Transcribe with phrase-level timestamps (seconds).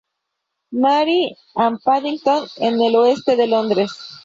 [0.83, 3.91] Mary's en Paddington, en el Oeste de Londres.